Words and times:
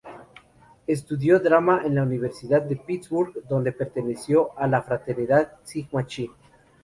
Estudió 0.87 1.39
drama 1.39 1.83
en 1.85 1.93
la 1.93 2.01
Universidad 2.01 2.63
de 2.63 2.75
Pittsburgh, 2.75 3.43
donde 3.47 3.71
perteneció 3.71 4.49
a 4.57 4.65
la 4.65 4.81
fraternidad 4.81 5.57
Sigma 5.63 6.07
Chi. 6.07 6.27